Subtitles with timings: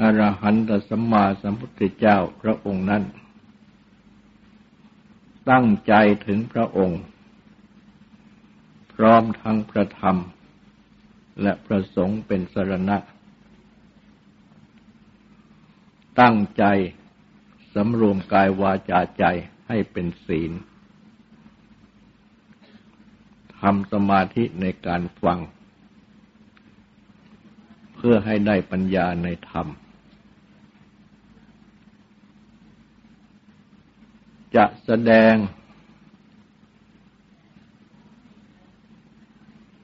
[0.00, 3.02] อรหันตสัมมาสัมพุทธเจ้าพระองค์นั้น
[5.50, 5.94] ตั้งใจ
[6.26, 7.00] ถึงพระองค์
[8.94, 10.16] พร้อมทั้งพระธรรม
[11.42, 12.98] และพระสงฆ์เป็นสรณะ
[16.20, 16.64] ตั้งใจ
[17.74, 19.24] สำรวมกายวาจาใจ
[19.68, 20.52] ให้เป็นศีล
[23.60, 25.38] ทำสมาธิในการฟัง
[28.00, 29.66] พื่อให้ได้ปัญญาในธรรม
[34.56, 35.34] จะแสดง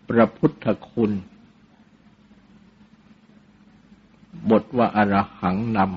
[0.08, 1.12] พระพุทธคุณ
[4.50, 5.88] บทว่าอรหังนำ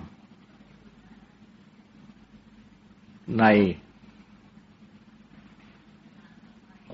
[3.39, 3.43] ใน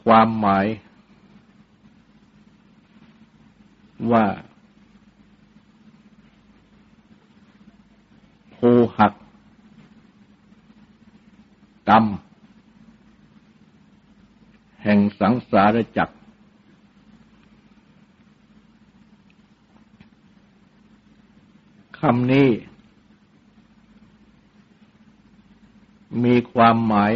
[0.02, 0.66] ความหมาย
[4.12, 4.26] ว่า
[8.58, 9.14] ภูหัก
[11.90, 12.06] กรรม
[14.84, 16.16] แห่งสังสารจักร
[22.00, 22.50] คำนี้
[26.24, 27.14] มีความหมาย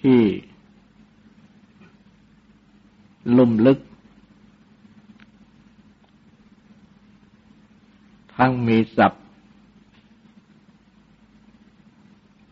[0.00, 0.22] ที่
[3.36, 3.78] ลุ่มลึก
[8.36, 9.24] ทั้งมีศัพท์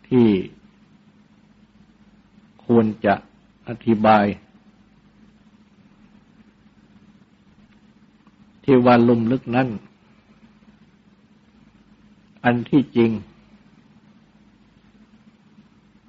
[0.09, 0.29] ที่
[2.67, 3.15] ควรจะ
[3.69, 4.25] อธิบาย
[8.65, 9.69] ที่ว่าลุ่มลึกนั้น
[12.45, 13.11] อันที่จริง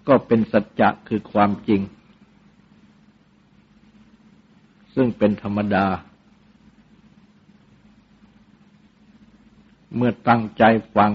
[0.08, 1.82] ก็เป็นสัจจะคือความจริง
[4.94, 5.86] ซึ่งเป็นธรรมดา
[9.96, 10.64] เมื่อตั้งใจ
[10.96, 11.12] ฟัง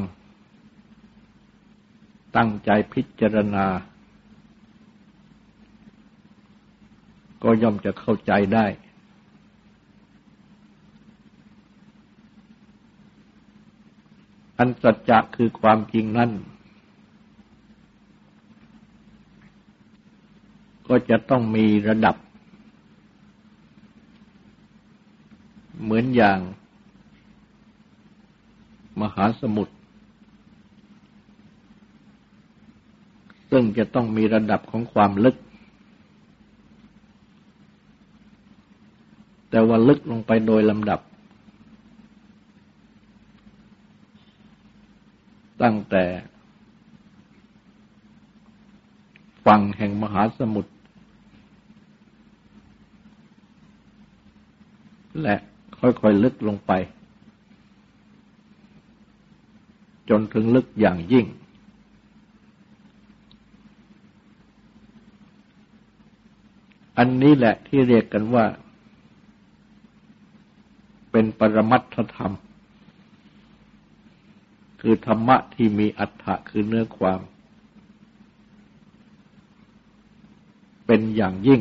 [2.37, 3.67] ตั้งใจพิจารณา
[7.43, 8.67] ก็ย่อมจะเข้าใจได้
[14.59, 16.31] อันสัจจะคือความจริงนั่น
[20.89, 22.17] ก็จะต้องมีระดับ
[25.83, 26.39] เหมือนอย่าง
[29.03, 29.75] มหาสมุทร
[33.51, 35.37] ซึ่งจะต้องมีระดับของความลึก
[39.51, 41.01] แต่ว่าลึกลงไปโดยลำดับ
[45.63, 46.05] ตั้งแต่
[49.47, 50.73] ฝั่งแห่งมหาสมุทร
[55.23, 55.37] และ
[55.79, 56.73] ค่อยๆลึกลงไป
[60.09, 61.27] จนถึงลึกอย่างยิ่ง
[66.99, 68.47] อันนี้แหละที่เรียกกันว่า
[71.11, 72.33] เป็นปรมัตถธรรม
[74.81, 77.21] คือธรรมะที่มีอัฏฐะคือเนื้อความ
[80.87, 81.61] เป็นอย่างยิ่ง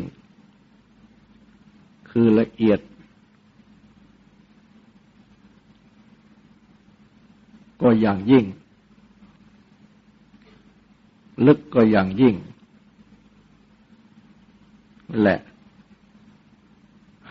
[2.10, 2.80] คือละเอียด
[7.90, 8.46] ก็อย่างยิ่ง
[11.46, 12.36] ลึกก็อย่างยิ่ง
[15.22, 15.36] และ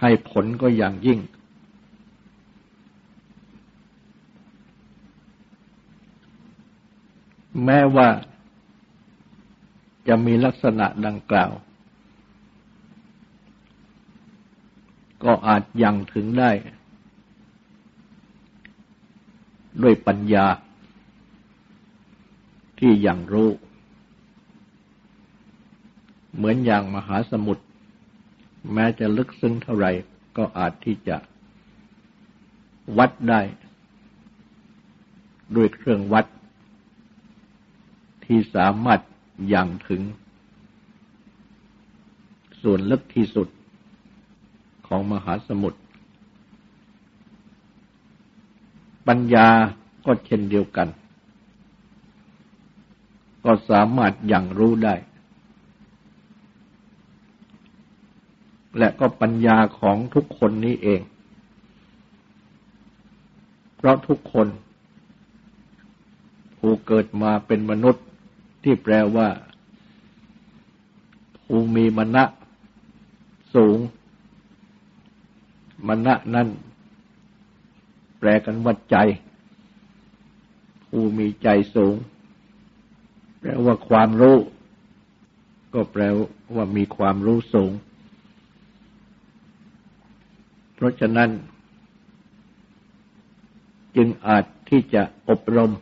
[0.00, 1.18] ให้ผลก็อย่างยิ่ง
[7.64, 8.08] แม้ว่า
[10.08, 11.52] จะมีลักษณะดังกล่าว
[15.24, 16.50] ก็อาจยังถึงได้
[19.82, 20.46] ด้วยปัญญา
[22.78, 23.50] ที่อยังรู้
[26.36, 27.64] เหมือนอย่างมหาสมุทร
[28.72, 29.86] แม้จะลึกซึ้งเท่าไร
[30.36, 31.16] ก็อาจที่จะ
[32.98, 33.40] วัดได้
[35.56, 36.26] ด้วยเครื่องวัด
[38.26, 39.00] ที่สามารถ
[39.48, 40.02] อยังถึง
[42.62, 43.48] ส่วนลึกที่สุด
[44.86, 45.80] ของมหาสมุทร
[49.08, 49.48] ปัญญา
[50.06, 50.88] ก็เช่นเดียวกัน
[53.44, 54.94] ก็สามารถอย่างรู้ได้
[58.78, 61.00] และก็ปัญญาของทุกคนนี้เอง
[63.76, 64.48] เพราะทุกคน
[66.58, 68.04] ผู้เกิดมาเป็นมนุษย์
[68.62, 69.28] ที่แปลว่า
[71.44, 72.24] ผู้มีมณะ
[73.54, 73.78] สูง
[75.88, 76.48] มณะนั้น
[78.18, 78.96] แปลกันว่าใจ
[80.88, 81.94] ผู้มีใจสูง
[83.40, 84.36] แปลว่าความรู้
[85.74, 86.02] ก็แปล
[86.54, 87.72] ว่ามีความรู้สูง
[90.74, 91.30] เพราะฉะนั้น
[93.96, 95.72] จึงอาจที่จะอบรม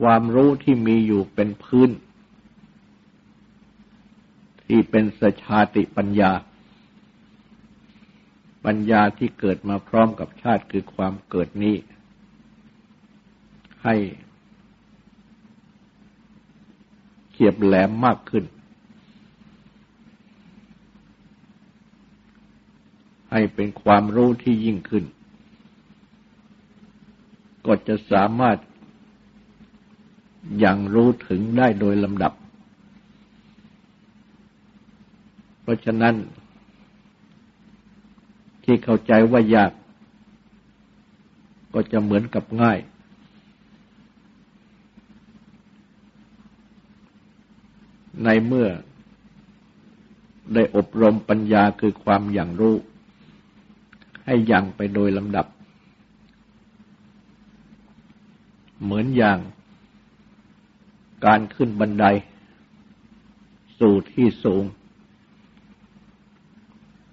[0.00, 1.90] ความรู้ที่มีอยู่เป็นพื้น
[4.66, 6.32] ที่เป็นสชาติปัญญา
[8.64, 11.76] ปัญญาที่เกิดมาพร้อมกับชาติคือความเกิดนี้
[13.84, 13.96] ให้
[17.32, 18.44] เขียบแหลมมากขึ้น
[23.30, 25.04] ให้เป็นความรู้ที่ยิ่งขึ้น
[27.66, 28.58] ก็จะสามารถ
[30.64, 32.32] ยังรู้ถึงได้โดยลำดับ
[35.62, 36.14] เพราะฉะนั้น
[38.70, 39.72] ที่เข้าใจว่ายาก
[41.74, 42.78] ก็จะเหมือนกับง่าย
[48.24, 48.68] ในเมื่อ
[50.54, 52.76] ได้อบรมปัญญาคือความอย่างรู้
[54.24, 55.46] ให้ยังไปโดยลำดับ
[58.82, 59.38] เหมือนอย่าง
[61.26, 62.04] การขึ้นบันได
[63.78, 64.64] สู่ที่สูง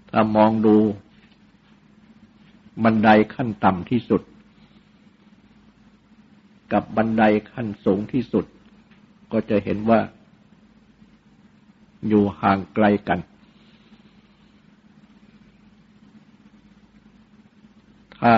[0.10, 0.78] ถ้ามองดู
[2.84, 4.22] บันไดขั้นต่ำที่สุด
[6.74, 8.46] กับบันไดขั้นสูงที่สุด
[9.32, 10.00] ก็จะเห็นว่า
[12.08, 13.20] อยู่ห่างไกลกัน
[18.20, 18.36] ถ้า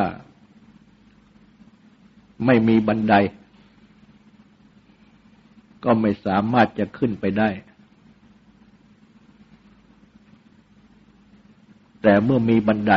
[2.46, 3.16] ไม่มีบันได
[5.84, 7.50] ก็ไม่สามารถจะขึ้นไปได้
[12.02, 12.94] แต่เมื่อมีบันได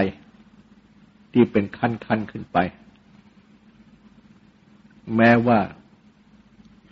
[1.32, 2.58] ที่เป็นขั้นขั้นขึ้นไป
[5.16, 5.58] แม้ว่า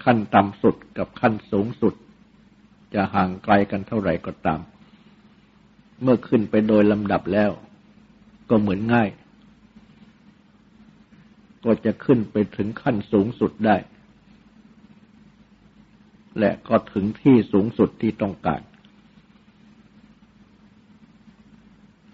[0.05, 1.95] ขั้นต่ำสุดกับขั้นสูงสุด
[2.95, 4.61] จะห่างไกลกันเท่าไหร่ก็ตาม
[6.03, 7.51] เมื่อขึ้นไปโดยลำดับแล้ว
[8.51, 9.09] ก็เหมือนง่าย
[11.65, 13.77] ก็จะขึ้นไปถึงขั้นสูงสุดได้
[16.39, 18.61] และก็ถึงที่สูงสุดที่ต้องการ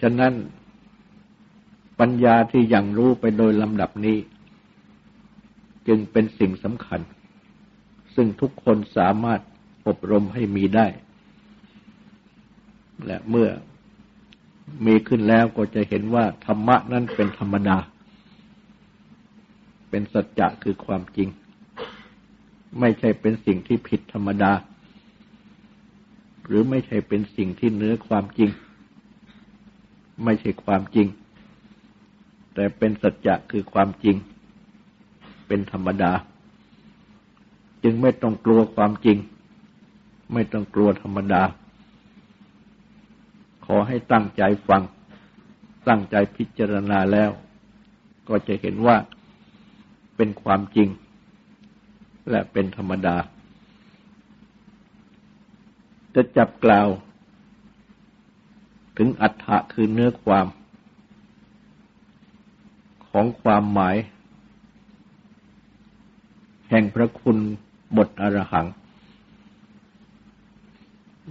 [0.00, 0.32] ฉะนั้น
[2.00, 4.19] ปัญญาที่ยังรู้ไปโดยลำดับนี้
[5.88, 7.00] จึงเป็นสิ่งสำคัญ
[8.14, 9.41] ซึ่งทุกคนสามารถ
[9.87, 10.87] อบรมให้มีได้
[13.06, 13.49] และเมื่อ
[14.87, 17.76] มีขึ้นแล้วก็จะเห็นว่าธรรมะนั้นเป็นธรรมดา
[19.91, 21.29] เป็นสัจจะคือความจริง
[22.81, 24.52] ไม่ใช่เป็นสิ่งที่ผิดธรรมดา
[26.46, 28.50] หรือไม่ใช่เป็นสิ่งที่เนื้อความจริง
[30.25, 31.06] ไม่ใช่ความจริง
[32.55, 34.17] แต่เป็นสัจจะคือความจริง
[35.46, 36.13] เป็นธรรมดา
[37.82, 39.19] จึงไม่ต้องกลัวความจริง
[40.32, 41.43] ไม่ต้องกลัวธรรมดา
[43.67, 44.82] ขอให้ตั้งใจฟัง
[45.89, 47.31] ตั้งใจพิจารณาแล้ว
[48.29, 48.96] ก็จะเห็นว่า
[50.17, 50.89] เป็นความจริง
[52.31, 53.17] และเป็นธรรมดา
[56.15, 56.89] จะจับกล่าว
[58.99, 60.46] ถึงอัฏฐะคือเนื้อความ
[63.16, 63.96] ของความหมาย
[66.70, 67.38] แห่งพระคุณ
[67.96, 68.66] บทอรหัง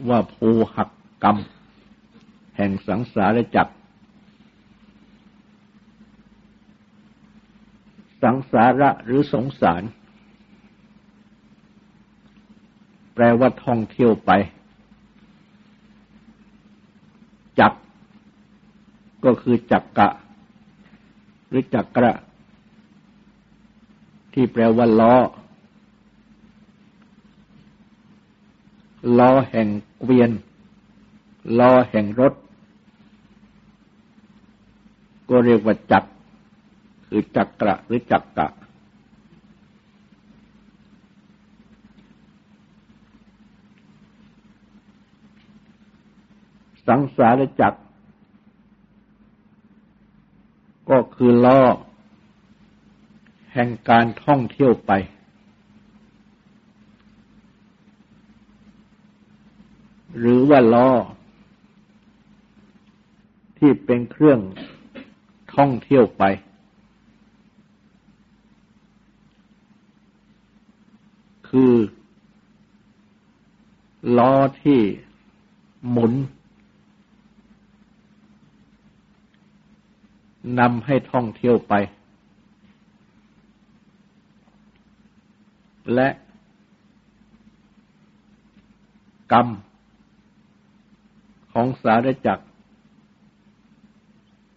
[0.09, 0.89] ว่าภูหัก
[1.23, 1.37] กรรม
[2.57, 3.73] แห่งสังสารจักร
[8.23, 9.83] สังสาระหรือสงสาร
[13.13, 14.31] แปลว่าท่องเที่ยวไป
[17.59, 17.73] จัก
[19.25, 20.09] ก็คือจักกะ
[21.53, 22.13] รือจักระ
[24.33, 25.15] ที่แปลว่าล้อ
[29.17, 29.67] ล้อแห่ง
[30.00, 30.31] เกวียน
[31.60, 32.33] ล้อแห่งรถ
[35.29, 36.03] ก็เรียกว่าจัก
[37.07, 38.48] คือจักระหรือจักกะ
[46.88, 47.79] สังสารจักร
[50.89, 51.61] ก็คือล้อ
[53.53, 54.91] แห่งการท่องเที่ยวไป
[60.17, 60.89] หรือว่าล้อ
[63.57, 64.39] ที่เป็นเครื่อง
[65.55, 66.23] ท่องเที่ยวไป
[71.49, 71.73] คือ
[74.17, 74.81] ล้อที่
[75.89, 76.13] หมุน
[80.59, 81.73] นำให้ท่องเที่ยวไป
[85.93, 86.09] และ
[89.31, 89.47] กรรม
[91.51, 92.45] ของสารจักร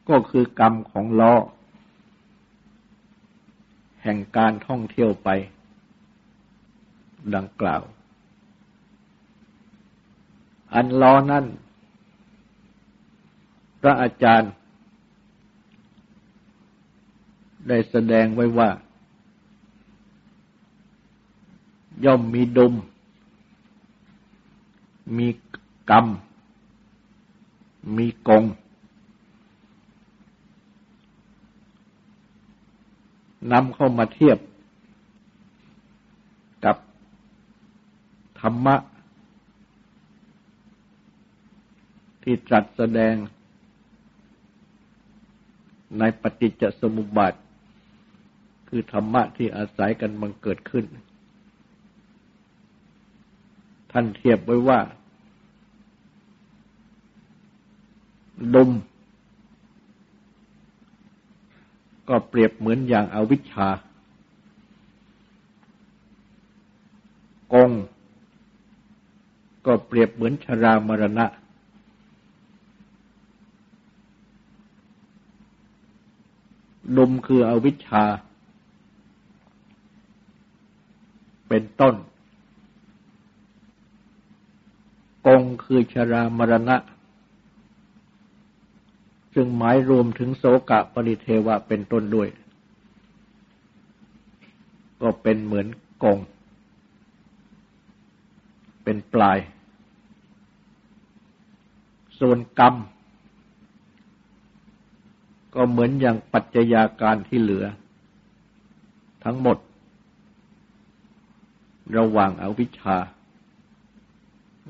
[0.08, 1.34] ก็คือกรรมของล้อ
[4.02, 5.28] แห่งการท่องเที่ยวไป
[7.34, 7.82] ดังกล่าว
[10.74, 11.46] อันล้อนั่น
[13.80, 14.50] พระอาจารย์
[17.68, 18.70] ได้แสดงไว้ว่า
[22.04, 22.74] ย่อมมีดม
[25.16, 25.28] มี
[25.90, 26.06] กรรม
[27.96, 28.44] มีกง
[33.52, 34.38] นำเข้ามาเทียบ
[36.64, 36.76] กับ
[38.40, 38.76] ธรรมะ
[42.22, 43.14] ที่ตรัสแสดง
[45.98, 47.34] ในปฏิจจสมุปบาท
[48.68, 50.84] คือธรรมะที่อาศัยกันมันเกิดขึ้น
[53.92, 54.80] ท่านเทียบไว้ว่า
[58.54, 58.70] ดม
[62.08, 63.68] ก็เปรียบเหมือนอย่างอาวิชชา
[67.52, 67.70] กง
[69.66, 71.26] ก็เปรียบเหมือนชรามรณะ
[76.96, 78.04] ดมคืออวิชชา
[81.48, 81.94] เป็นต้น
[85.26, 86.76] กงคือชรามรณะ
[89.34, 92.28] ซึ่งหมายรวมถึงโสกะปริเทวะเป็นต้นด้วย
[95.02, 95.66] ก็เป็นเหมือน
[96.02, 96.18] กง
[98.82, 99.38] เป็นปลาย
[102.18, 102.74] ส่วนกรรม
[105.54, 107.64] ก็เหมือนอย่างปัจจัยาการที่เหลือ
[109.24, 109.56] ทั้งหมด
[111.96, 112.96] ระหว่างอาวิชชา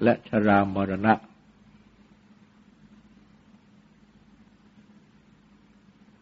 [0.03, 1.15] และชรามรณะ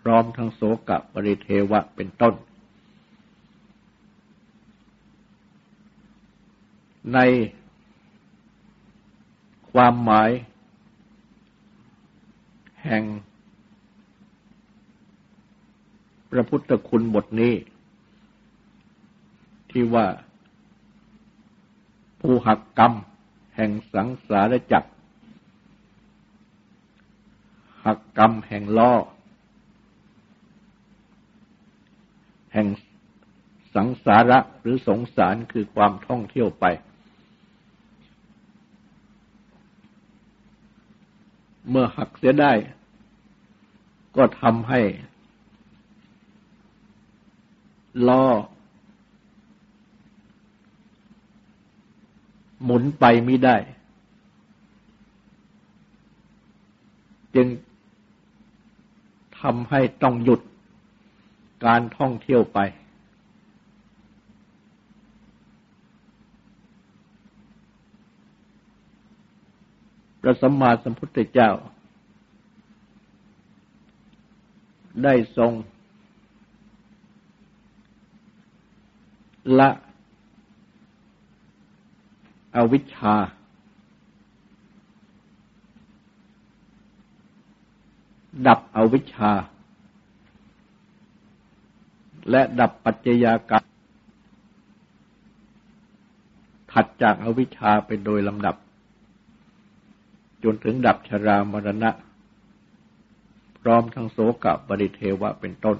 [0.00, 2.34] พร้อมทั้งโสกะปริเทวะเป็นต้น
[7.14, 7.18] ใน
[9.70, 10.30] ความหมาย
[12.84, 13.02] แห่ง
[16.30, 17.54] พระพุทธคุณบทนี้
[19.70, 20.06] ที่ว่า
[22.26, 22.92] ผู้หักกรรม
[23.56, 24.90] แห่งสังสารจักร
[27.84, 28.92] หักกรรมแห่งล้อ
[32.52, 32.66] แห่ง
[33.74, 36.64] สังสาระหรือสงสารคือความท่องเที่ยวไป
[41.68, 42.52] เมื่อหักเสียได้
[44.16, 44.80] ก็ทำให้
[48.08, 48.24] ล้อ
[52.62, 53.56] หมุนไปไม่ได้
[57.34, 57.48] จึง
[59.40, 60.40] ทำให้ต้องหยุด
[61.66, 62.58] การท่องเที่ยวไป
[70.20, 71.50] พระสัมมาสัมพุทธเจ้า
[75.04, 75.52] ได้ทรง
[79.58, 79.70] ละ
[82.56, 83.14] อวิชชา
[88.46, 89.32] ดับอวิชชา
[92.30, 93.64] และดับปัจจยาการม
[96.72, 98.56] ถัดจากอวิชชาไปโดยลำดับ
[100.44, 101.90] จนถึงดับชรามรณะ
[103.60, 105.76] พร้อมทั้งโสกะบริเทวะเป็นต้น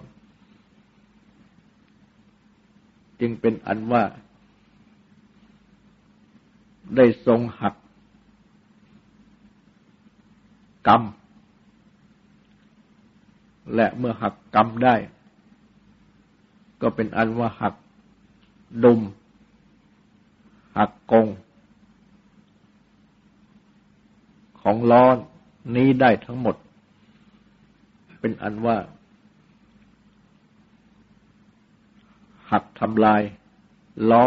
[3.21, 4.03] จึงเป็นอันว่า
[6.97, 7.75] ได้ทรงหัก
[10.87, 11.03] กรรม
[13.75, 14.97] และเมื่อหักกรรมได้
[16.81, 17.75] ก็เป็นอันว่าหัก
[18.85, 19.01] ดุม
[20.77, 21.27] หักกง
[24.61, 25.17] ของล้อน
[25.77, 26.57] นี้ได้ทั้งหมด
[28.21, 28.77] เป็นอันว่า
[32.51, 33.23] หักทำลาย
[34.11, 34.25] ล้อ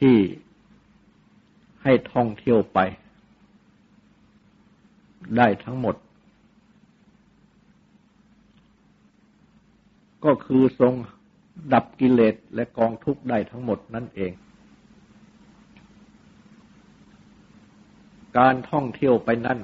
[0.00, 0.16] ที่
[1.82, 2.78] ให้ท่องเที่ยวไป
[5.36, 5.96] ได้ทั้งหมด
[10.24, 10.94] ก็คือทรง
[11.72, 14.32] ดับกิเลสและกองทุกข์ได้ทั้งหมดนั่นเอง
[18.38, 19.60] การท่องเที่ยวไปนั่น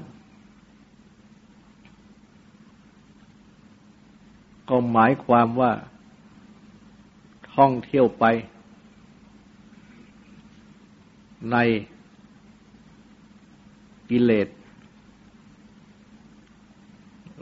[4.68, 5.72] ก็หมายความว่า
[7.54, 8.24] ท่องเที่ยวไป
[11.52, 11.56] ใน
[14.10, 14.48] กิเลส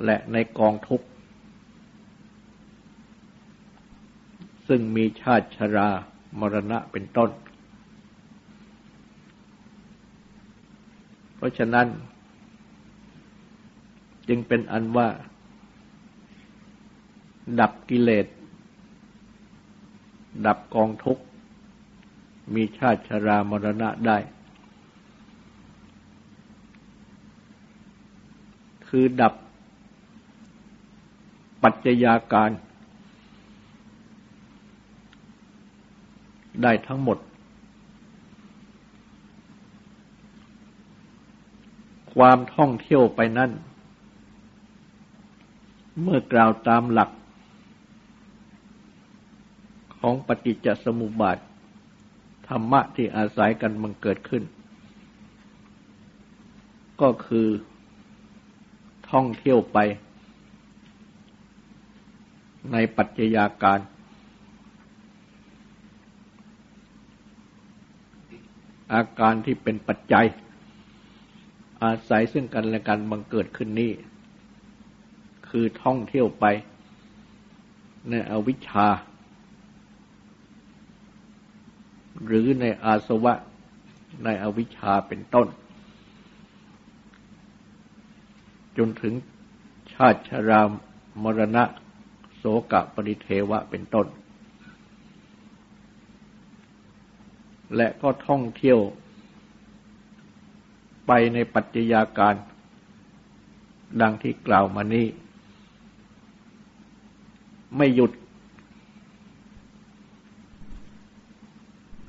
[0.04, 1.06] และในกองทุกข์
[4.68, 5.88] ซึ่งมีชาติชรา
[6.40, 7.30] มรณะเป็นต้น
[11.36, 11.86] เพราะฉะนั้น
[14.28, 15.08] จึงเป็นอันว่า
[17.60, 18.26] ดับกิเลส
[20.46, 21.24] ดับกองทุกข์
[22.54, 24.18] มีชาติชรามรณะได้
[28.88, 29.34] คือดับ
[31.62, 32.50] ปัจจัยาการ
[36.62, 37.18] ได้ทั้งหมด
[42.14, 43.50] ความท่องเที่ยวไปนั่น
[46.02, 47.10] เมื่อกล่าวตามหลัก
[49.98, 51.38] ของปฏิจจสมุปบาท
[52.48, 54.42] ธรรมะที่อาศัยกันมันเกิดขึ้น
[57.00, 57.48] ก็คือ
[59.10, 59.78] ท่องเที่ยวไป
[62.72, 63.80] ในปัจจัยาการ
[68.94, 70.26] อาการที่เป็นปัจจัย
[71.82, 73.92] อาศัยซึ่งกันและกันบังเกิดขึ้นนี้
[75.48, 76.44] คือท่องเที่ยวไป
[78.08, 78.88] ในอวิชชา
[82.26, 83.34] หรือในอาสวะ
[84.24, 85.46] ในอวิชชาเป็นต้น
[88.76, 89.14] จนถึง
[89.92, 90.70] ชาติชราม
[91.22, 91.64] มรณะ
[92.36, 94.06] โสกะปริเทวะเป็นต้น
[97.76, 98.78] และก็ท่องเที่ยว
[101.06, 102.34] ไปในปัจจัยาการ
[104.00, 105.06] ดังที่กล่าวมานี้
[107.76, 108.12] ไม่หยุด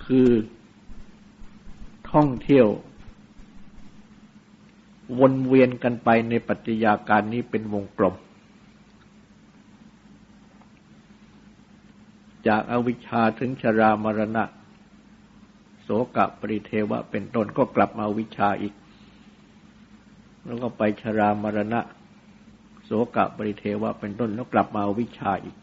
[0.05, 0.29] คือ
[2.11, 2.67] ท่องเที่ยว
[5.19, 8.15] วนเวียนกันไปในปัจจัยาการนี้เป็นวงกลม
[12.47, 14.43] จากอาวิชชาถึงชรามรณะ
[15.81, 18.73] โสกะปริเทวะ เป็นต้นก็กลับมาวิชาอีก
[20.45, 21.81] แล้วก็ไปชรามรณะ
[22.83, 25.55] โสกะปริเทวะ เป็นต้นแล้วกลับมาวิชาอีก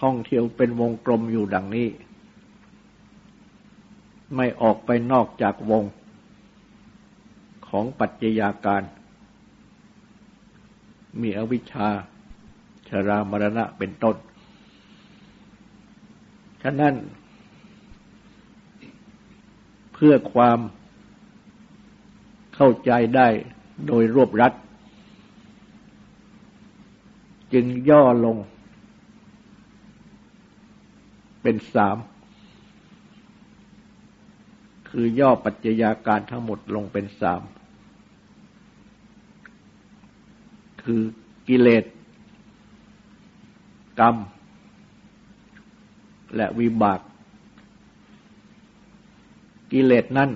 [0.00, 1.88] ท่องเที่ยวเป็นวงกลมอยู่ดังนี้
[4.36, 5.84] ไม่ออกไปนอกจากวง
[7.68, 8.82] ของปัจจัยาการ
[11.20, 11.88] มีอวิชชา
[12.88, 14.16] ชรามรณะเป็นต้น
[16.62, 16.94] ฉะนั้น
[19.92, 20.58] เพื่อความ
[22.54, 23.28] เข้าใจได้
[23.86, 24.52] โดยรวบรัด
[27.52, 28.36] จึงย่อลง
[31.48, 31.96] เป็นสาม
[34.88, 37.42] คือย่อปัจจัยาการทั้งหมดลงเป็นสาม
[40.82, 41.02] คือ
[41.48, 41.84] กิเลส
[44.00, 44.16] กรรม
[46.36, 47.00] และวิบาก
[49.72, 50.30] กิเลสนั่น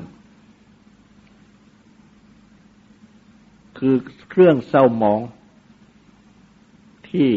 [3.79, 3.95] คือ
[4.31, 5.21] เครื่องเศร้าหมอง
[7.09, 7.31] ที่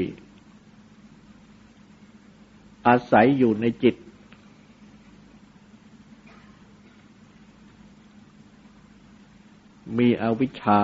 [2.87, 3.95] อาศัยอยู่ในจิต
[9.97, 10.79] มีอวิชชา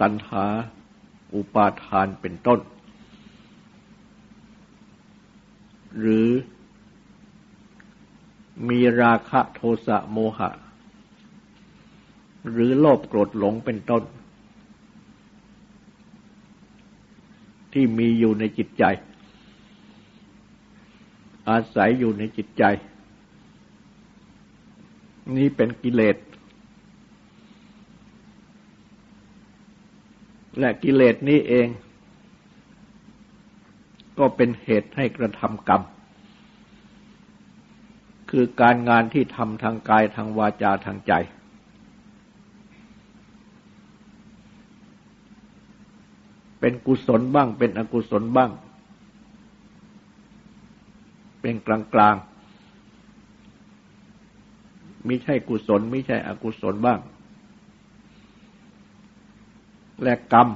[0.00, 0.46] ตัณหา
[1.34, 2.60] อุปาทานเป็นต้น
[5.98, 6.28] หรือ
[8.68, 10.50] มีราคะโทสะโมหะ
[12.50, 14.02] หรือโลภโกรธหลงเป็นต้น
[17.72, 18.84] ที่มีอยู่ในจิตใจ
[21.48, 22.64] อาศัยอยู่ในจิตใจ
[25.36, 26.16] นี่เป็นกิเลส
[30.58, 31.68] และกิเลสนี้เอง
[34.18, 35.82] ก็เป็นเหตุให้กระทำกรรม
[38.30, 41.12] คือการงานที่ทำทางกายทางวาจาทางใจ
[46.64, 48.50] เป็นกุศลบ้าง เป็นอกุศลบ้าง
[51.40, 52.16] เป็นกลางกลาง
[55.06, 57.00] มิใช่กุศลม่ใช่อกุศลบ้าง
[60.02, 60.48] และกรรม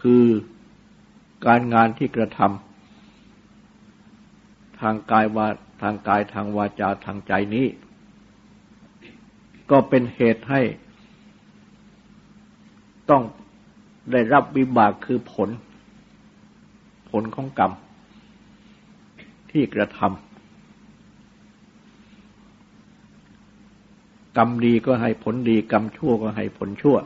[0.00, 0.24] คือ
[1.46, 5.46] การงานที่กระทำทางกายวา
[5.82, 7.66] ทางกายทางวาจาทางใจนี้
[9.70, 10.62] ก็เป็นเหตุให้
[13.10, 13.22] ต้อง
[14.12, 15.48] ได้รับวิบากคือผล
[17.10, 17.72] ผลของกรรม
[19.50, 20.10] ที่กระทำ
[24.36, 26.96] กรรมดีก็ให้ผลดี กรรมชั่วก็ให้ผลชั่ว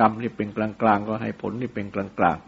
[0.00, 2.38] กรรมนี่เป็นกลางกลางก็ให้ผลนี่เป็นกลางกลาง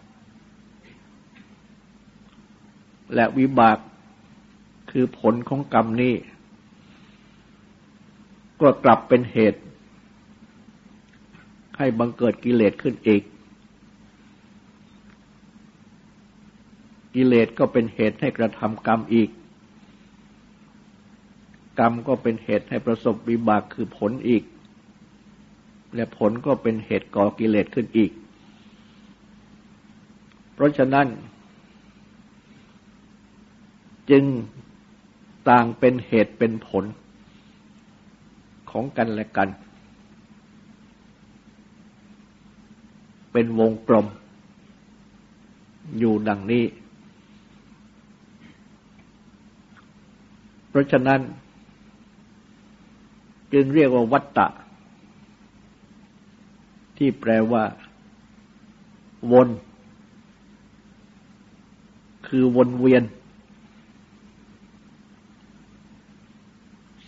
[3.14, 3.79] และวิบาก
[4.90, 6.14] คือผลของกรรมนี้
[8.61, 9.61] ก็กลับเป็นเหตุ
[11.79, 13.23] ให้บังเกิดกิเลสขึ้นอีก
[17.14, 19.31] กิเลสก็เป็นเหตุให้กระทำกรรมอีก
[21.79, 24.43] กรรมก็เป็นเหตุให้ประสบวิบากคือผลอีก
[25.95, 28.11] และผลก็เป็นเหตุก่อกิเลสขึ้นอีก
[30.55, 31.07] เพราะฉะนั้น
[34.11, 34.25] จึง
[35.49, 36.85] ต่างเป็นเหตุเป็นผล
[38.71, 39.49] ของกันและกัน
[43.40, 44.07] เป็นวงกลม
[45.98, 46.64] อยู่ดังนี้
[50.68, 51.20] เพราะฉะนั้น
[53.53, 54.46] จึงเรียกว่าวัตตะ
[56.96, 57.64] ที่แปลว่า
[59.33, 59.48] วน
[62.27, 63.03] คือวนเวียน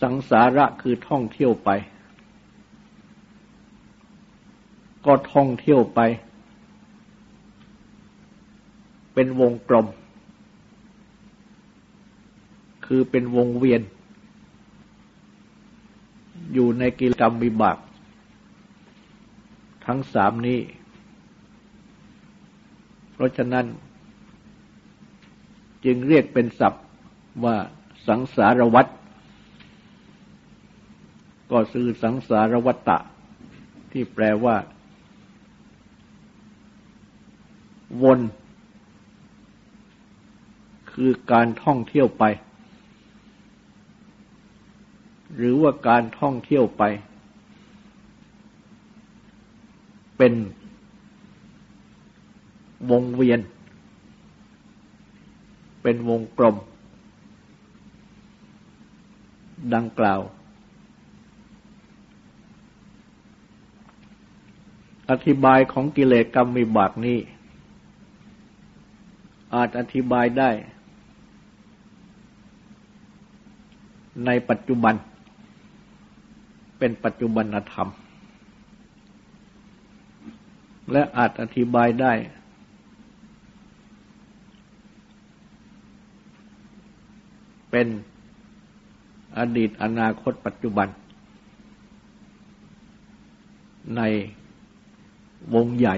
[0.01, 1.71] สังสาระคือท่องเที่ยวไป
[5.13, 6.01] ก็ท่องเที่ยวไป
[9.15, 9.87] เป็นวงกลม
[12.87, 13.83] คือเป็นวงเวียน
[16.53, 17.79] อยู่ในกิลกรรมวิบาก
[19.87, 20.59] ทั้งสามนี้
[23.13, 23.67] เพราะฉะนั้น
[25.85, 26.85] จึงเรียกเป็นศัพท์
[27.45, 27.57] ว่า
[28.07, 28.91] สังสารวัตร
[31.53, 32.99] ก็คือสังสารวัตตะ
[33.93, 34.57] ที่แปลว่า
[38.03, 38.21] วน
[40.93, 42.25] คือการท่องเที่ยวไป
[45.37, 46.83] หรือว่าการท่องเที่ยวไป
[50.17, 50.35] เป็น
[52.91, 53.41] วงเวียน
[55.83, 56.57] เป็นวงกลม
[59.75, 60.21] ดังกล่าว
[65.11, 67.19] อธิบายของกิเลสกรรมมีบากนี้
[69.55, 70.51] อาจอธิบายได้
[74.27, 74.95] ในปัจจุบัน
[76.79, 77.89] เป็นปัจจุบันธรรม
[80.93, 82.13] และอาจอธิบายได้
[87.71, 87.87] เป็น
[89.39, 90.89] อดีตอนาคตปัจจุบัน
[93.97, 94.03] ใน
[95.55, 95.97] วงใหญ่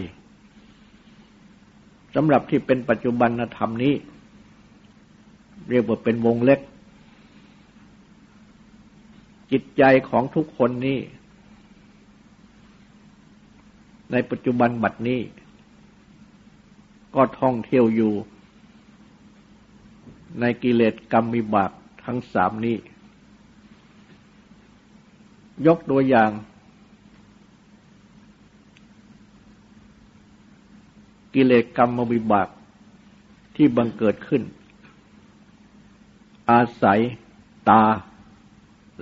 [2.14, 3.94] สำหรับที่เป็นปัจจุบันธรรมนี้
[5.70, 6.60] เรียกว่าเป็นวงเล็ก
[9.52, 10.98] จิตใจของทุกคนนี้
[14.12, 15.20] ในปัจจุบันบัดนี้
[17.14, 18.12] ก็ท่องเที่ยวอยู่
[20.40, 21.70] ในกิเลสกรรมมิบาก
[22.04, 22.76] ทั้งสามนี้
[25.66, 26.30] ยกตัวอย่าง
[31.34, 32.48] กิเลสกรรมวิบาก
[33.56, 34.42] ที่บังเกิดขึ้น
[36.50, 37.00] อาศัย
[37.68, 37.84] ตา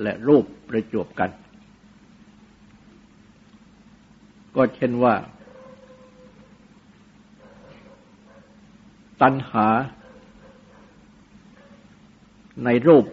[0.02, 1.30] และรูปประจวบกัน
[4.56, 5.14] ก็เช่นว่า
[9.22, 9.68] ตัณหา
[12.64, 13.04] ในรูป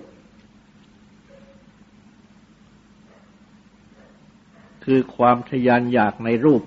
[4.83, 6.61] คือความทยานอยากในรูป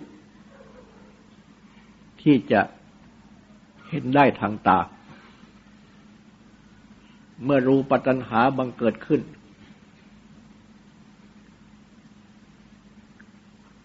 [2.23, 2.61] ที่จะ
[3.89, 4.79] เห็นได้ทางตา
[7.45, 9.21] เมื่อรูปตัณหาบังเกิดขึ้น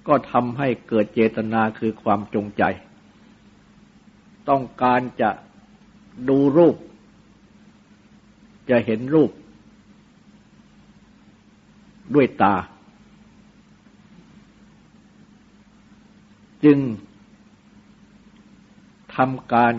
[0.07, 2.63] ก็ทำให้เกิดเจตนาคือความจงใจ
[4.49, 5.29] ต้องการจะ
[6.29, 6.75] ดูรูป
[8.69, 9.31] จะเห็นรูป
[12.15, 12.55] ด้วยตา
[16.63, 16.77] จึง
[19.17, 19.73] ทำการ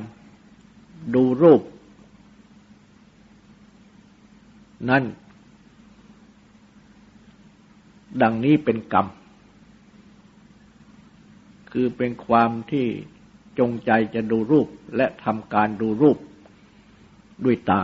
[1.14, 1.62] ดูรูป
[4.90, 5.04] นั่น
[8.22, 9.06] ดังนี้เป็นกรรม
[11.72, 12.86] คือเป็นความที่
[13.58, 16.18] จงใจจะดูรูปและทำการดูรูป
[17.44, 17.82] ด้วยตา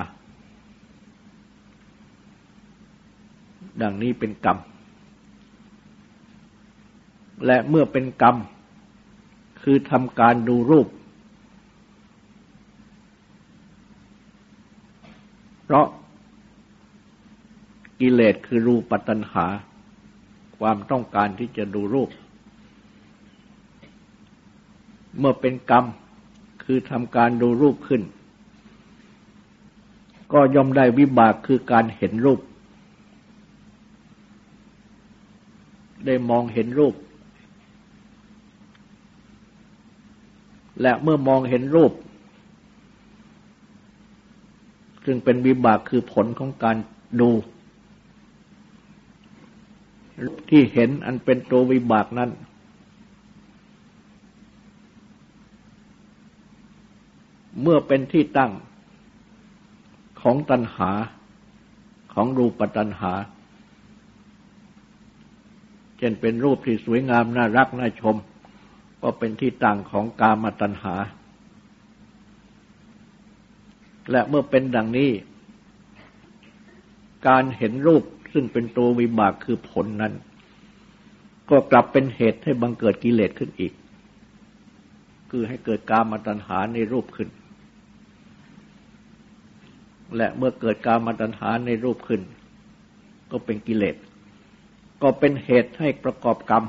[3.83, 4.59] ดังนี้เป็นกรรม
[7.47, 8.37] และเมื่อเป็นกรรม
[9.63, 10.89] คือทำการดูรูป
[15.62, 15.89] เพ ราะ
[18.01, 19.47] กิเลสคือรูปตัณหา
[20.59, 22.11] ความต้องการที่จะดูรูป
[25.19, 25.85] เมื่อเป็นกรรม
[26.65, 28.03] คือทำการดูรูปขึ้น
[30.33, 32.41] ก็ย่อมได้วิบากคือการเห็นรูป
[36.07, 36.95] ได้มองเห็นรูป
[40.83, 41.93] และเมื่อมองเห็นรูป
[45.05, 46.77] ซึ่งเป็นวิบากคือผลของการ
[47.21, 47.31] ดู
[50.49, 52.31] ที่เห็นอันเป็นตัววิบากนั้น
[57.63, 58.53] เมื่อเป็นที่ตั้ง
[60.21, 60.91] ของตัณหา
[62.15, 63.13] ของรูปตัณหา
[65.99, 68.17] เช่นเป็นรูปที่สวยงามน่ารักน่าชม
[69.03, 70.95] ก็เป็นที่ตั้งของกามตัณหา
[74.11, 75.11] และเมื่อเป็นดังนี้
[77.29, 80.13] การเห็นรูปซึ่งเป็นตัววิบากคือผลนั้น
[81.51, 83.73] ก็กลับเป็นเหตุให้บังเกิดกิเลสขึ้นอีก
[85.31, 87.29] คือให้เกิดกามตัณหาในรูปขึ้น
[90.17, 92.21] และเมื่อเกิดการมาตัญหาในรูปขึ้น
[93.31, 93.97] ก็เป็นกิเลส
[95.03, 96.65] ก็เป็นเหตุให้ประกอบกรรม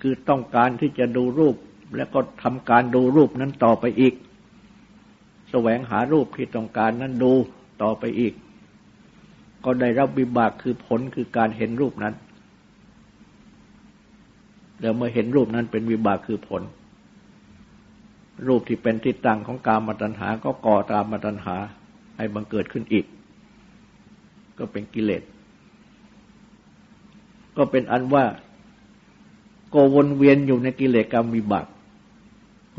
[0.00, 1.56] คือต้องการที่จะดูรูป
[1.96, 4.14] และก็ทำการดูรูปนั้นต่อไปอีก
[5.50, 7.32] แสวงหารูปที่ต้องการนั้นดู
[7.82, 8.34] ต่อไปอีก
[9.64, 12.14] ก็ได้รับวิบากคือผลคือการเห็นรูปนั้น
[14.80, 16.62] แล้วเมื่อเห็นรูปนั้นเป็นวิบากคือผล
[18.48, 21.56] รูปที่เป็นทิศตั้งของการมาตัญหา ก็ก่อตามมาตัญหา
[22.16, 23.04] ให้บังเกิดขึ้นอีก
[24.58, 25.22] ก็เป็นกิเลส
[27.56, 28.24] ก็เป็นอันว่า
[29.74, 31.66] ก็วนเวียนอยู่ในกิเลสกรรมวิบาก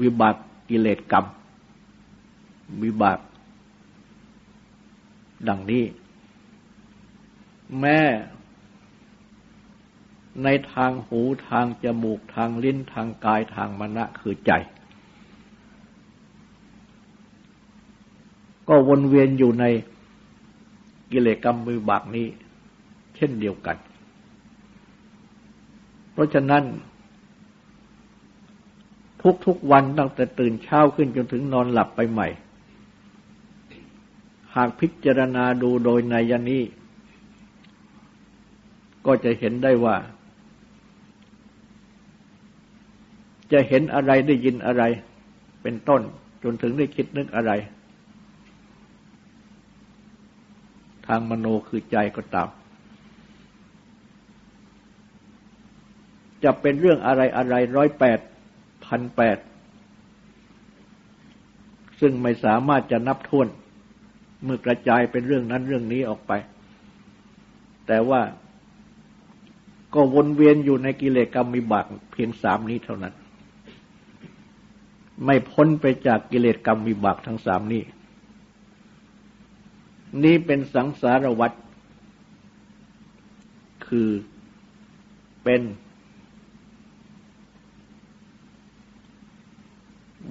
[0.02, 0.36] วิบาก
[0.70, 1.26] กิเลสกรรม
[2.84, 3.20] วิบาก
[5.48, 5.84] ดังนี้
[7.80, 8.00] แม้
[10.44, 14.52] ในทางหูทางจมูกทางลิ้นทางกายทางมณะคือใจ
[18.68, 19.66] ก็วนเวียนอยู่ใน
[21.12, 22.28] กิเลสกรรมวิบากนี้
[23.16, 23.78] เช่นเดียวกัน
[26.12, 26.64] เพราะฉะนั้น
[29.46, 36.64] ทุกๆวันตั้งแต่ตื่นเช้าขึ้นจนถึงนอนหลับไปใหม่ากพิจารณาดูโดยในยนี้
[39.06, 39.96] ก็จะเห็นได้ว่า
[43.52, 44.84] จะเห็นอะไรได้ยินอะไร
[45.62, 46.02] เป็นต้น
[46.44, 47.52] จนถึงได้คิดนึกอะไร
[51.08, 52.50] ทางมโนคือใจก็ตาม
[56.44, 58.20] จะเป็นเรื่องอะไรอะไรร้อยแปด
[58.86, 59.38] พันแปด
[62.00, 63.48] ซึ่งไม่สามารถจะนับท้วน
[64.44, 66.32] เมื่อกระจายเป็นเรื่องนั้นเรื่องนี้ออกไป
[67.88, 68.22] แต่ว่า
[69.94, 73.14] ก็วนเวียนอยู่ในกิเลสกรรมมิบากเพียงสามนี้เท่านั้น
[75.26, 77.84] ไม่พ้นไปจากกิเลสกรรมวิบากทั้งสามนี้
[80.24, 81.52] นี้เป็นสังสารวัฏ
[83.88, 84.10] คือ
[85.44, 85.62] เป็น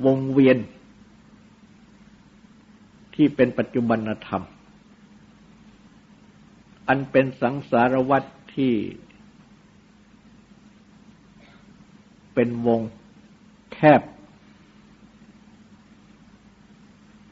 [0.04, 0.58] วงเวียน
[3.20, 4.42] ที่เป็นปัจจุบันธรรม
[6.88, 8.22] อันเป็นสังสารวัฏ
[8.54, 8.72] ที่
[12.34, 12.80] เป็นวง
[13.72, 14.02] แคบ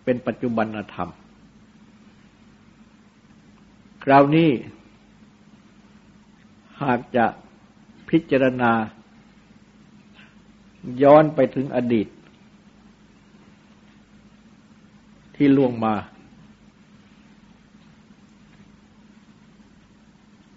[0.04, 1.10] เป็นปัจจุบันธรรม
[4.04, 4.50] คราวนี้
[6.82, 7.26] หากจะ
[8.08, 8.72] พิจารณา
[11.02, 12.06] ย้อนไปถึงอดีต
[15.36, 15.94] ที่ล่วงมา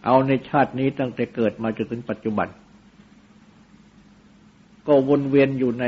[0.05, 2.47] เอาในชาตินี้ตั้งแต่เกิดมาจนถึงปัจจุบัน
[4.87, 5.85] ก็วนเวียนอยู่ใน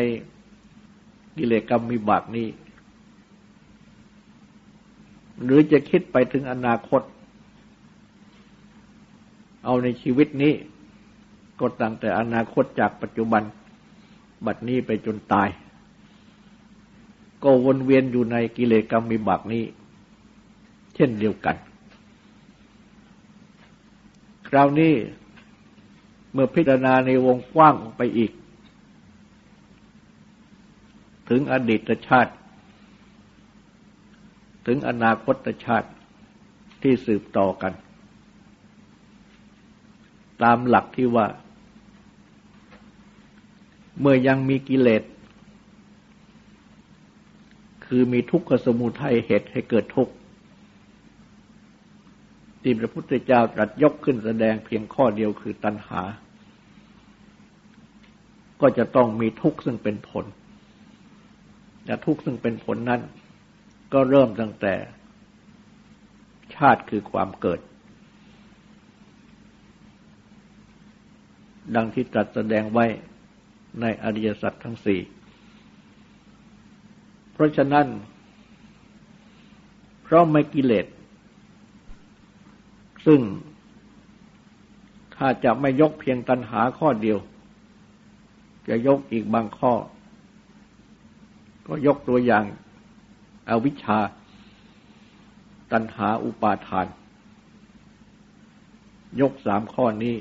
[1.37, 2.47] กิเลสกรรมมีบากนี้
[5.43, 7.01] หรือจะคิดไปถึงอนาคต
[9.65, 10.53] เอาในชีวิตนี้
[11.59, 13.43] ก็ตั้งแต่อนาคตจากปัจจุบัน
[14.45, 15.49] บัดนี้ไปจนตาย
[17.43, 19.63] ก็วนเวียนอยู่ในกิเลสกรรมวิบากนี้
[20.95, 21.55] เช่นเดียวกัน
[24.47, 24.93] คราวนี้
[26.33, 28.31] เมื่อพิจารณาในวงกว้างไปอีก
[31.29, 32.33] ถึงอดีตชาติ
[34.67, 35.89] ถึงอนาคตชาติ
[36.81, 37.73] ที่สืบต่อกัน
[40.43, 41.27] ตามหลักที่ว่า
[43.99, 45.03] เมื่อยังมีกิเลส
[47.93, 50.13] คือมีทุกขสมุทัยเหตุให้เกิดทุกข์
[52.61, 56.01] ที่พระพุทธเจ้าตรัสยกขึ้นแสดงเพียงข้อเดียวคือตัณหา
[58.61, 60.25] ก็จะต้องมีทุกข์ซึ่งเป็นผล
[61.85, 63.01] แต่ทุกข์ซึ่งเป็นผลนั้น
[63.93, 64.73] ก็เริ่มตั้งแต่
[66.55, 67.59] ชาติคือความเกิด
[71.75, 72.85] ดังที่ตรัสแสดงไว้
[73.81, 75.01] ในอริยสัจทั้งสี่
[77.41, 77.87] ราะฉะนั้น
[80.03, 80.85] เพราะไม่กิเลส
[83.05, 83.21] ซึ่ง
[85.15, 87.17] ถ้าจะไม่ยกเพียงตัณหาข้อเดียว
[88.67, 89.73] จะยกอีกบางข้อ
[91.67, 92.45] ก็ยกตัวอย่าง
[93.49, 93.99] อาวิชชา
[95.71, 96.87] ตัณหาอุปาทาน
[99.21, 100.15] ยกสามข้อนี้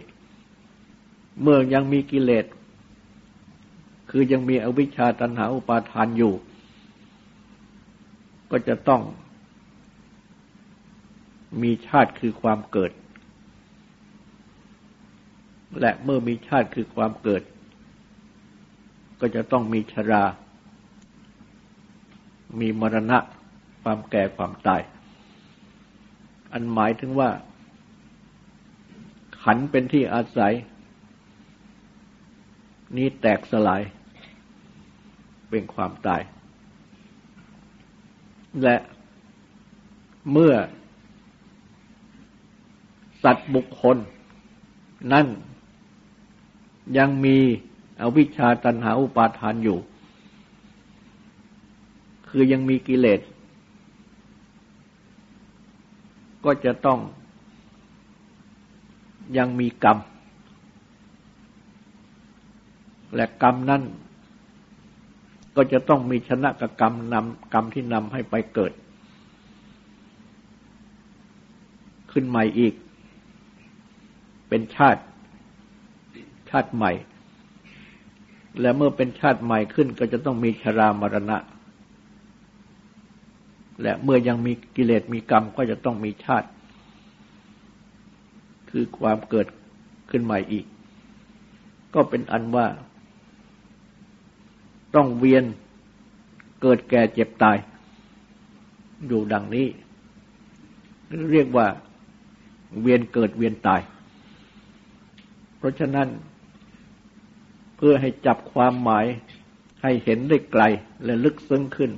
[1.43, 2.47] เมื่อยังมีกิเลส
[4.11, 6.35] คือยังมีอวิชชาตัณหาอุปาทานอยู่
[8.51, 9.03] ก็จะต้อง
[11.63, 12.93] มีชาติคือความเกิด
[15.81, 17.43] และเมื่อมีชาติคือความเกิด
[19.21, 20.25] ก็จะต้องมีชรา
[22.61, 23.19] มีมรณะ
[23.83, 24.83] ความแก่ความตาย
[26.53, 27.31] อันหมายถึงว่า
[29.43, 30.55] ขันเป็นที่อาศัย
[32.97, 33.83] นี้แตกสลาย
[35.51, 36.21] เป็นความตาย
[38.63, 38.77] และ
[40.33, 40.55] เมื่อ
[43.23, 43.97] สัตว์บุคคล
[45.13, 45.27] นั่น
[46.99, 47.37] ยังมี
[48.01, 49.79] อวิชชาตันหาอุปาทานอยู่
[52.29, 53.21] คือยังมีกิเลส
[56.45, 56.99] ก็จะต้อง
[59.37, 59.99] ยังมีกรรม
[63.15, 63.83] และกรรมนั้น
[65.57, 68.73] ก็จะต้องมีชนะกกรรมนำกรรมที่นำให้ไปเกิด
[72.13, 72.75] ขึ้นใหม่อีก
[74.49, 75.03] เป็นชาติ
[76.51, 76.93] ชาติใหม่
[78.61, 81.39] และเมื่อเป็นชาติใหม่ขึ้นก็จะต้องมีชรามรณะ
[83.83, 86.49] และเมื่อยังมีกิเลสมีกรรมก็จะต้องมีชาติ
[88.71, 89.47] คือความเกิด
[90.11, 90.67] ขึ้นใหม่อีก
[91.95, 92.67] ก็เป็นอันว่า
[94.95, 95.45] ต้องเวียน
[96.63, 97.57] เกิดแก่เจ็บตาย
[99.07, 99.67] อยู่ดังนี้
[101.33, 101.67] เรียกว่า
[102.81, 103.81] เวียนเกิดเวียนตาย
[105.57, 106.09] เพราะฉะนั้น
[107.77, 109.07] เพื่อให้จับความหมาย
[109.83, 110.63] ให้เห็นได้ไกล
[111.05, 111.91] และลึกซึ้งขึ้น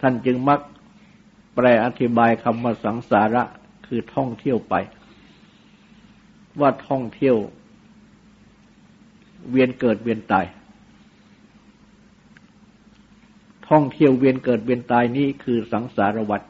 [0.00, 0.60] ท่านจึงมัก
[1.54, 3.42] แปลอธิบายคำว่าสังสาระ
[3.86, 4.74] คือท่องเที่ยวไป
[6.60, 7.36] ว่าท่องเที่ยว
[9.50, 10.44] เวียนเกิดเวียนตาย
[13.68, 16.42] ท่องเที่ยวเวียนเกิดเวียนตายนี้คือสังสารวัฏ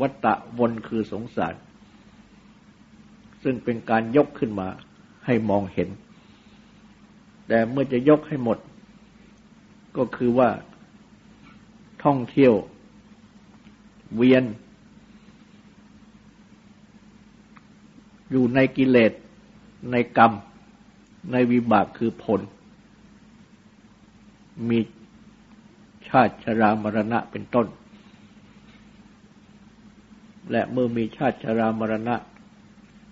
[0.00, 1.54] วัตตะวนคือสงสาร
[3.42, 4.68] ซึ่งเป็นการยกขึ้นมา
[5.26, 5.88] ให้มองเห็น
[7.48, 8.58] แต่เมื่อจะยกให้หมด
[9.96, 10.50] ก็คือว่า
[12.04, 12.54] ท่องเที่ยว
[14.16, 14.44] เวียน
[18.30, 19.12] อยู่ในกิเลส
[19.92, 20.32] ในกรรม
[21.32, 22.40] ในวิบากคือผล
[24.68, 24.78] มี
[26.08, 27.66] ชาติชรามรณะเป็นต้น
[30.50, 32.16] และเมื่อมีชาติชรามรณะ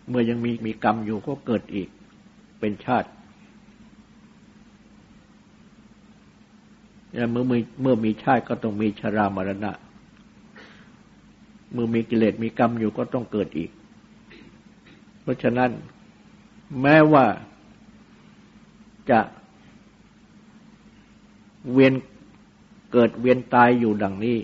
[0.08, 1.88] เมื่อยังมีมีกรรมอยู่ก็เกิดอีก
[2.60, 3.08] เป็นชาติ
[7.14, 9.72] และเมื่อมีเมื่อมีชาติก็ต้องมีชรามรณะ
[11.72, 13.70] เมื่อมีกิเลสมีกรรมอยู่ก็ต้องเกิดอีก
[15.22, 15.70] เพราะฉะนั้น
[16.82, 17.24] แม้ว่า
[19.10, 19.20] จะ
[21.72, 21.92] เวียน
[22.96, 24.38] เกิดเวียนตายอยู่ดังนี้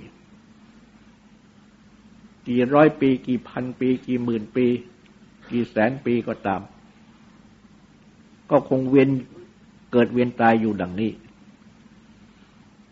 [2.48, 4.66] กี่ร้อยปี กี่พันปี กี่หมื่นปี
[5.50, 6.60] กี่แสนปีก็ตาม
[8.50, 9.08] ก็คงเวียน
[9.92, 11.12] เกิดเวียนตายอยู่ดังนี้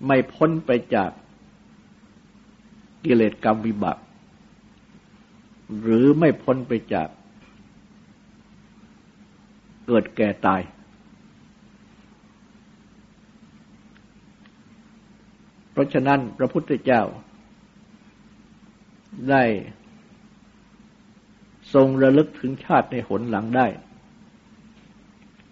[0.06, 1.10] ไม่พ้นไปจาก
[3.04, 4.02] กิเลสกรรมวิบัติ
[5.80, 7.08] หรือไม่พ้นไปจาก
[9.86, 10.60] เกิดแก่ตาย
[15.78, 17.02] ราะฉะนั้นพระพุทธเจ้า
[19.30, 19.44] ได้
[21.74, 23.66] ทรงระลึกถึงชาติในหนหลังได้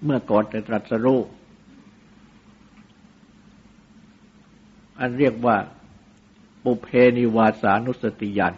[0.05, 1.21] เมื่อก่อนจะตรัสรู้
[5.01, 5.57] อันเรียกว่า
[6.65, 8.55] ปุเพนิวาสานุสติญาณ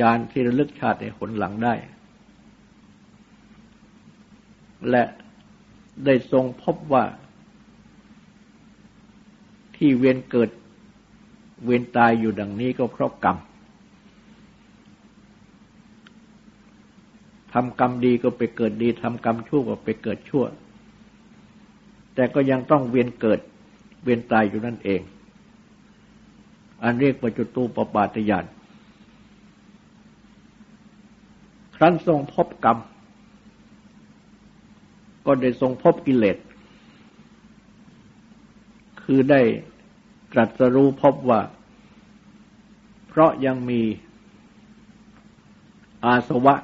[0.00, 1.74] ญาณที่ระลึกชาติในหนหลังได้
[4.90, 5.04] และ
[6.04, 7.04] ได้ทรงพบว่า
[9.84, 10.50] ที่เวียนเกิด
[11.64, 13.36] เวียนตายอยู่ดังนี้ก็เพราะกรรม
[17.52, 20.44] ทำกรรมดีก็ไปเกิดดีทำกรรมชั่วก็ไปเกิดชั่ว
[22.14, 23.40] แต่ก็ยังต้องเวียนเกิด
[24.04, 25.00] เวียนตายอยู่นั่นเอง
[26.82, 28.44] อันเรียกว่าจุตูปปาตยาน
[31.76, 32.78] ครั้นทรงพบกรรม
[35.26, 36.38] ก็ได้ทรงพบกิเลส
[39.02, 39.40] คือได้
[40.32, 41.40] ตรัสรู้พบว่า
[43.08, 43.80] เพราะยังมี
[46.04, 46.54] อาสวะ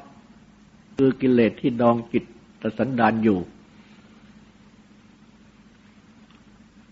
[0.96, 2.24] คือกิเลสที่ดองจิต
[2.60, 3.38] ตสันดานอยู่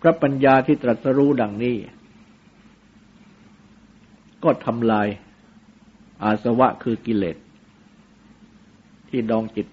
[0.00, 1.76] พระปัญญาที่ตรัสรู้ดังนี้
[4.44, 5.08] ก็ทำลาย
[6.22, 7.36] อาสวะคือกิเลส
[9.08, 9.66] ที่ดองจิต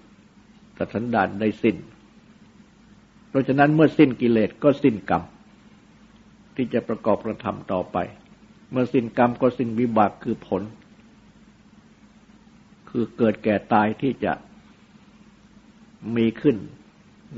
[0.78, 1.78] ตสันดานได้สิ้น
[3.30, 5.24] เพราะฉะนั้นเมื่อสิ้นกิเลสก็สิ้นกรรม
[6.56, 7.98] ที่จะประกอบกระทำต่อไป
[8.72, 10.62] เมื่อสิ้นกรรมก็สิ้นวิบากคือผล
[12.90, 14.34] คือเกิดแก่ตายที่จะ
[16.16, 16.56] มีขึ้น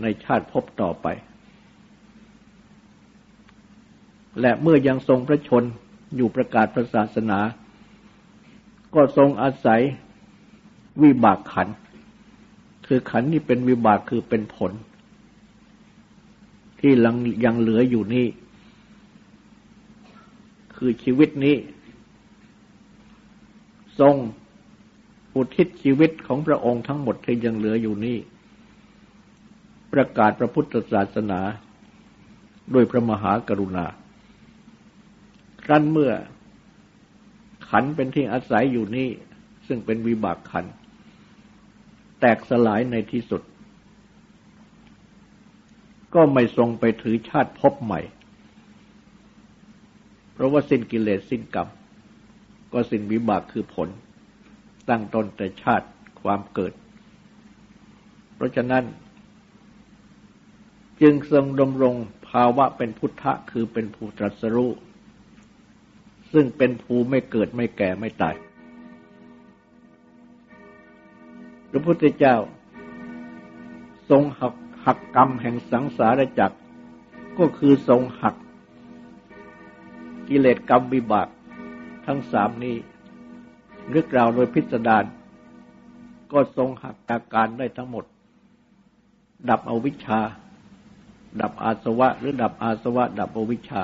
[0.01, 1.07] ในชาติพบต่อไป
[4.41, 5.63] และเมื่อยังทรงพระชน
[6.15, 7.39] อยู่ประกาศพระศาสนา
[8.95, 9.81] ก็ทรงอาศัย
[11.03, 11.67] วิบากขัน
[12.87, 14.71] คือขันนี่เป็นวิบากคือเป็นผล
[16.79, 18.25] ที่ยังยังเหลืออยู่นี่
[20.75, 21.55] คือชีวิตนี้
[23.99, 24.15] ทรง
[25.35, 28.17] อุทิศชีวิตของพระองค์ทั้งหมดที่ยังเหลืออยู่นี่
[29.93, 31.41] ประกาศพระพุทธศาสนา
[32.73, 33.85] ด้วยพระมหากรุณา
[35.63, 36.11] ครั้นเมื่อ
[37.69, 39.09] ขันเป็นที่อาศัยอยู่นี้
[39.67, 40.65] ซึ่งเป็นวิบากขัน
[42.19, 43.41] แตกสลายในที่สุด
[46.15, 48.01] ก็ไม่ทรงไปถือชาติพบใหม่
[50.35, 51.67] เพราะว่าสิ้นกิเลสสิ้นกรรม
[52.73, 53.89] ก็สิ้นวิบากคือผล
[54.89, 55.87] ตั้งตนแต่ชาติ
[56.21, 56.73] ความเกิด
[58.35, 58.83] เพราะฉะนั้น
[61.01, 61.95] จึงทรงดำรง
[62.29, 64.71] ภาวะเป็นพุทธะคือเป็นผู้ตรัสรู้
[66.33, 68.35] ซึ่งเป็นภูไม่เกิดไม่แก่ไม่ตาย
[71.69, 72.35] พระพุทธเจ้า
[74.09, 74.55] ทรงหัก
[74.85, 76.57] หักกรรมแห่งสังสารจักร
[77.37, 78.35] ก็คือทรงหัก
[80.29, 81.27] กิเลสกรรมวิบาก
[82.05, 82.75] ทั้งสามนี้
[83.93, 85.05] นึกกล่าวโดยพิสดาร
[86.31, 88.05] ก็ทรงหักอาการได้ทั้งหมด
[89.49, 90.19] ดับอวิชชา
[91.41, 93.83] ดับอาสวะ หรือดับอาสวะ ดับอวิชชา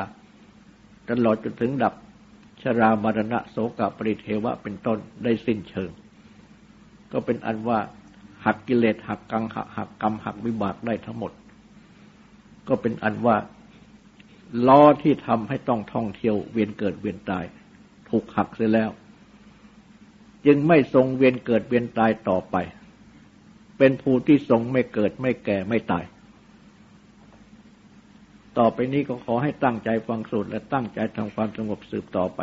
[1.10, 1.94] ตลอดจนถึงดับ
[2.62, 5.90] ชรามรณะโสกปริเทวะเป็นต้นได้สิ้นเชิง
[7.12, 7.80] ก็เป็นอันว่า
[8.46, 11.32] หักกิเลสหักกังหักหักกรรมหักวิบากได้ทั้งหมด
[12.68, 13.36] ก็เป็นอันว่า
[14.68, 17.44] ล้อที่ทำให้ต้องท่องเที่ยว เวียนเกิดเวียนตาย
[18.10, 18.90] ถูกหักเสียแล้ว
[20.46, 22.56] จึงไม่ทรงเวียนเกิดเวียนตายต่อไป
[23.78, 26.04] เป็นภูที่ทรงไม่เกิดไม่แก่ไม่ตาย
[28.58, 32.42] ต่อไปนี้ก็ขอให้ตั้งใจฟังสูตรและตั้งใจทำความสงบสืบต่อไป